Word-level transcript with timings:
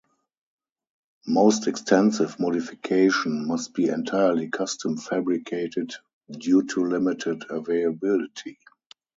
Most 1.27 1.67
extensive 1.67 2.39
modification 2.39 3.45
must 3.47 3.75
be 3.75 3.87
entirely 3.89 4.49
custom 4.49 4.97
fabricated 4.97 5.93
due 6.27 6.63
to 6.69 6.85
limited 6.87 7.43
availability. 7.51 8.57